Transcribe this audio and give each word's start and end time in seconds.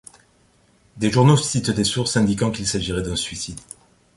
Des 0.97 1.11
journaux 1.11 1.37
citent 1.37 1.69
des 1.69 1.83
sources 1.83 2.17
indiquant 2.17 2.49
qu'il 2.49 2.65
s'agirait 2.65 3.03
d'un 3.03 3.15
suicide. 3.15 3.61